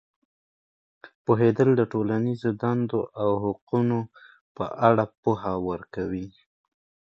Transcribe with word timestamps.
پوهېدل 1.23 1.69
د 1.77 1.81
ټولنیزې 1.91 2.51
دندو 2.61 3.01
او 3.21 3.29
حقونو 3.43 3.99
په 4.55 4.63
اړه 4.89 5.03
پوهه 5.23 5.53
ورکوي. 5.69 6.27